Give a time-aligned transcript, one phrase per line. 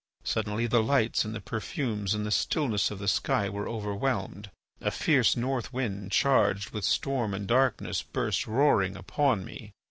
[0.23, 4.89] Suddenly the lights and the perfumes and the stillness of the sky were overwhelmed, a
[4.89, 9.73] fierce Northwind charged with storm and darkness burst roaring upon me.